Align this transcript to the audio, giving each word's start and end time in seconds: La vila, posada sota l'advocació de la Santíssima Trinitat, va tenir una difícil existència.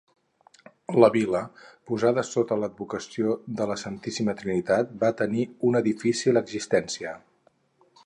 La 1.03 1.09
vila, 1.15 1.41
posada 1.91 2.23
sota 2.31 2.57
l'advocació 2.63 3.37
de 3.61 3.69
la 3.73 3.77
Santíssima 3.85 4.37
Trinitat, 4.43 4.99
va 5.05 5.15
tenir 5.23 5.49
una 5.73 5.87
difícil 5.93 6.45
existència. 6.47 7.19